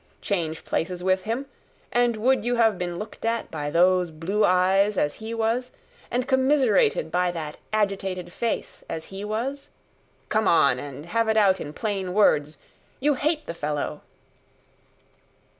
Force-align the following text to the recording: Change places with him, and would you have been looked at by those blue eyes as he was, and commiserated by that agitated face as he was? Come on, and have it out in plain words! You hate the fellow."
Change 0.19 0.65
places 0.65 1.03
with 1.03 1.21
him, 1.25 1.45
and 1.91 2.17
would 2.17 2.43
you 2.43 2.55
have 2.55 2.79
been 2.79 2.97
looked 2.97 3.23
at 3.23 3.51
by 3.51 3.69
those 3.69 4.09
blue 4.09 4.43
eyes 4.43 4.97
as 4.97 5.13
he 5.13 5.31
was, 5.31 5.71
and 6.09 6.27
commiserated 6.27 7.11
by 7.11 7.29
that 7.29 7.57
agitated 7.71 8.33
face 8.33 8.83
as 8.89 9.05
he 9.13 9.23
was? 9.23 9.69
Come 10.27 10.47
on, 10.47 10.79
and 10.79 11.05
have 11.05 11.27
it 11.27 11.37
out 11.37 11.61
in 11.61 11.71
plain 11.71 12.15
words! 12.15 12.57
You 12.99 13.13
hate 13.13 13.45
the 13.45 13.53
fellow." 13.53 14.01